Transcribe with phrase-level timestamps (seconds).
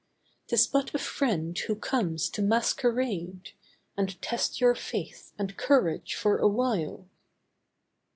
[0.47, 3.51] 'Tis but a friend who comes to masquerade.
[3.95, 7.07] And test your faith and courage for awhile.